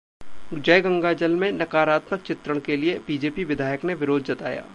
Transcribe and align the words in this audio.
‘जय 0.53 0.81
गंगाजल’ 0.81 1.35
में 1.35 1.51
नकारात्मक 1.51 2.21
चित्रण 2.21 2.59
के 2.59 2.77
लिए 2.77 2.97
बीजेपी 3.07 3.43
विधायक 3.45 3.83
ने 3.83 3.93
विरोध 3.95 4.23
जताया 4.23 4.61